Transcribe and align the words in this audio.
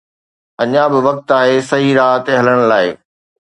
اڃا 0.61 0.83
به 0.91 0.99
وقت 1.07 1.25
آهي 1.39 1.57
صحيح 1.69 1.91
راهه 1.99 2.19
تي 2.25 2.31
هلڻ 2.41 2.57
لاءِ 2.73 2.87